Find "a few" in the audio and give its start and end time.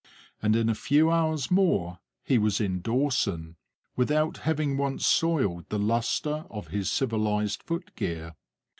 0.67-1.11